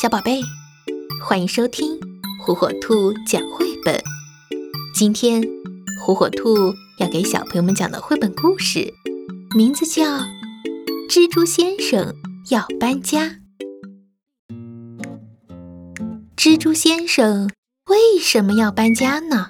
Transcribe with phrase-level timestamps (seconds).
[0.00, 0.40] 小宝贝，
[1.20, 1.98] 欢迎收听
[2.40, 4.00] 火火兔讲绘本。
[4.94, 5.42] 今天，
[6.00, 8.94] 火火兔要给小朋友们讲的绘本故事，
[9.56, 10.04] 名字叫
[11.10, 12.14] 《蜘蛛先生
[12.48, 13.38] 要搬家》。
[16.36, 17.50] 蜘蛛先生
[17.86, 19.48] 为什么要搬家呢？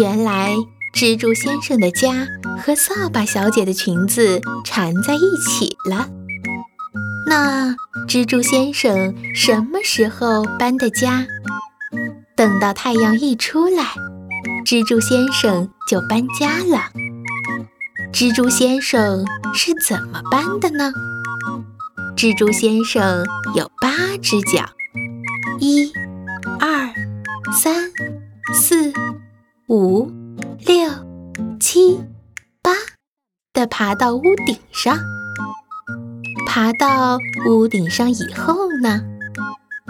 [0.00, 0.56] 原来，
[0.94, 2.26] 蜘蛛先生的家
[2.64, 6.08] 和扫把小姐的裙子缠在一起了。
[7.26, 7.76] 那
[8.14, 11.26] 蜘蛛先生什么时候搬的家？
[12.36, 13.82] 等到太阳一出来，
[14.64, 16.92] 蜘蛛先生就搬家了。
[18.12, 20.92] 蜘蛛先生是怎么搬的呢？
[22.16, 23.90] 蜘蛛先生有八
[24.22, 24.64] 只脚，
[25.58, 25.92] 一、
[26.60, 26.94] 二、
[27.52, 27.90] 三、
[28.52, 28.92] 四、
[29.66, 30.08] 五、
[30.64, 30.88] 六、
[31.58, 32.00] 七、
[32.62, 32.70] 八
[33.52, 34.96] 的爬到屋顶上。
[36.54, 39.00] 爬到屋顶上以后呢，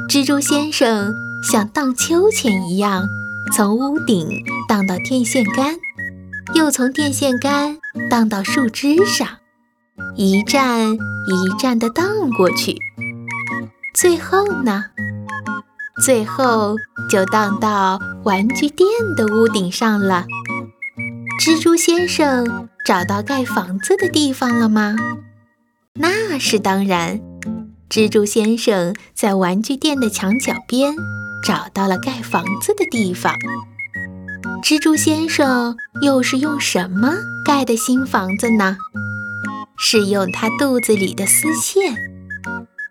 [0.09, 3.07] 蜘蛛先生像荡秋千一样，
[3.55, 4.27] 从屋顶
[4.67, 5.77] 荡到电线杆，
[6.55, 7.77] 又从电线杆
[8.09, 9.29] 荡到树枝上，
[10.17, 12.79] 一站一站地荡过去。
[13.93, 14.87] 最后呢，
[16.03, 16.77] 最后
[17.11, 20.25] 就荡到玩具店的屋顶上了。
[21.43, 24.97] 蜘蛛先生找到盖房子的地方了吗？
[25.97, 27.21] 那是当然，
[27.89, 30.97] 蜘蛛先生在玩具店的墙角边
[31.45, 33.33] 找到了盖房子的地方。
[34.61, 37.15] 蜘蛛先生又是用什么
[37.45, 38.77] 盖的新房子呢？
[39.77, 41.95] 是用他肚子里的丝线。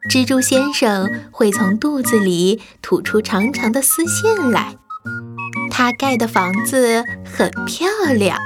[0.10, 4.78] 蜘蛛先生会从肚子里吐出长长的丝线来。
[5.70, 8.40] 他盖的房子很漂亮，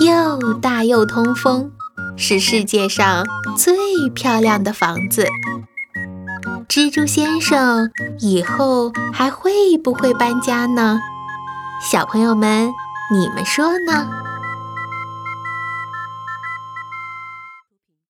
[0.00, 1.70] 又大又通风。
[2.16, 3.24] 是世界上
[3.56, 3.74] 最
[4.14, 5.26] 漂亮的房子。
[6.68, 9.50] 蜘蛛先生以后还会
[9.82, 10.98] 不会搬家呢？
[11.90, 12.70] 小朋友们，
[13.12, 14.23] 你们说呢？